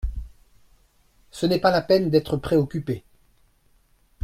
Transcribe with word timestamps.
Ce 1.29 1.45
n’est 1.45 1.59
pas 1.61 1.69
la 1.69 1.83
peine 1.83 2.09
d’être 2.09 2.35
préoccupé. 2.35 3.03